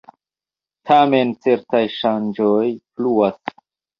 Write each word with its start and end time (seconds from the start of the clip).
Tamen 0.89 1.33
certaj 1.45 1.83
ŝanĝoj 1.97 2.65
pluas. 2.97 3.39